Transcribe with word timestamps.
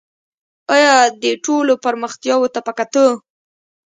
آیا 0.75 0.93
دې 1.21 1.31
ټولو 1.45 1.73
پرمختیاوو 1.85 2.51
ته 2.53 2.59
په 2.65 2.71
کتو 2.77 3.07